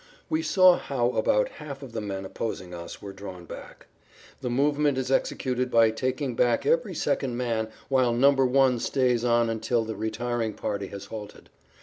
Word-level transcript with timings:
We 0.31 0.41
saw 0.41 0.77
how 0.79 1.09
about 1.11 1.47
half 1.61 1.83
of 1.83 1.91
the 1.91 2.01
men 2.01 2.25
opposing 2.25 2.73
us 2.73 3.03
were 3.03 3.13
drawn 3.13 3.45
back. 3.45 3.85
The 4.41 4.49
movement 4.49 4.97
is 4.97 5.11
executed 5.11 5.69
by 5.69 5.91
taking 5.91 6.33
back 6.35 6.65
every 6.65 6.95
second 6.95 7.37
man 7.37 7.67
whilst 7.87 8.17
number 8.19 8.47
one 8.47 8.79
stays 8.79 9.23
on 9.23 9.47
until 9.47 9.85
the 9.85 9.95
retiring 9.95 10.53
party 10.55 10.87
has 10.87 11.05
halted. 11.05 11.51